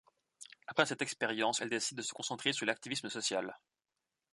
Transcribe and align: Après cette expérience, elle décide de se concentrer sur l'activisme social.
Après 0.65 0.87
cette 0.87 1.03
expérience, 1.03 1.61
elle 1.61 1.69
décide 1.69 1.95
de 1.95 2.01
se 2.01 2.13
concentrer 2.15 2.53
sur 2.53 2.65
l'activisme 2.65 3.07
social. 3.07 3.55